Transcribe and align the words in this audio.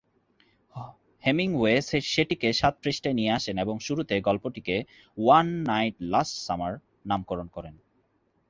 Hemingway 1.23 1.73
সেটিকে 2.05 2.49
সাত 2.53 2.73
পৃষ্ঠায় 2.83 3.13
নিয়ে 3.13 3.31
আসেন 3.31 3.55
এবং 3.57 3.75
শুরুতে 3.79 4.15
গল্পটিকে 4.21 4.75
"ওয়ান 5.17 5.47
নাইট 5.63 5.95
লাস্ট 6.13 6.35
সামার" 6.47 6.73
নামকরণ 7.05 7.47
করেন। 7.47 7.75